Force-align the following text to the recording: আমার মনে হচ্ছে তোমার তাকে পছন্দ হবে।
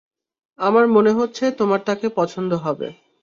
আমার 0.59 0.85
মনে 0.87 1.11
হচ্ছে 1.11 1.45
তোমার 1.51 1.79
তাকে 1.85 2.07
পছন্দ 2.15 2.51
হবে। 2.63 2.87